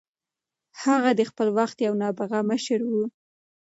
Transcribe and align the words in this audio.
هغه 0.83 1.09
د 1.19 1.21
خپل 1.29 1.47
وخت 1.57 1.77
یو 1.85 1.93
نابغه 2.01 2.39
مشر 2.49 2.79
و. 2.89 2.93